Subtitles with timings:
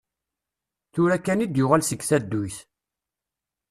[0.93, 2.57] Tura kan i d-yuɣal seg tadduyt.